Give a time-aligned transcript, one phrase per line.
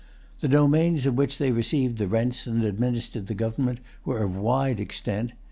[0.39, 4.79] The domains of which they received the rents and administered the government were of wide
[4.79, 5.33] extent.